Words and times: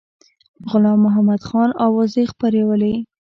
غلام 0.69 0.99
محمدخان 1.05 1.69
اوازې 1.85 2.23
خپرولې. 2.31 2.93